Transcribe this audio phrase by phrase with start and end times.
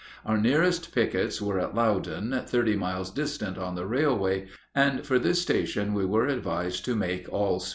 [0.25, 5.39] Our nearest pickets were at Loudon, thirty miles distant on the railway, and for this
[5.43, 7.69] station we were advised to make all speed.